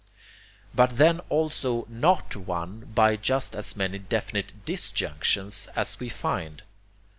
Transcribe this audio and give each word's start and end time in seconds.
But 0.73 0.97
then 0.97 1.19
also 1.29 1.85
NOT 1.87 2.35
one 2.35 2.85
by 2.95 3.17
just 3.17 3.55
as 3.55 3.75
many 3.75 3.99
definite 3.99 4.65
DISjunctions 4.65 5.67
as 5.75 5.99
we 5.99 6.09
find. 6.09 6.63